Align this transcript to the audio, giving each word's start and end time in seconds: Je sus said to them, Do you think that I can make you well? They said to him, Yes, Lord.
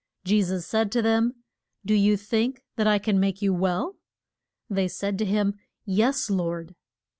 Je 0.25 0.41
sus 0.41 0.65
said 0.65 0.91
to 0.91 1.03
them, 1.03 1.35
Do 1.85 1.93
you 1.93 2.17
think 2.17 2.63
that 2.75 2.87
I 2.87 2.97
can 2.97 3.19
make 3.19 3.43
you 3.43 3.53
well? 3.53 3.97
They 4.67 4.87
said 4.87 5.15
to 5.19 5.25
him, 5.25 5.59
Yes, 5.85 6.27
Lord. 6.27 6.73